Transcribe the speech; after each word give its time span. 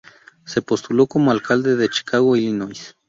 Se 0.47 0.63
postuló 0.63 1.05
como 1.05 1.29
alcalde 1.29 1.75
de 1.75 1.87
Chicago, 1.87 2.35
Illinois. 2.35 2.97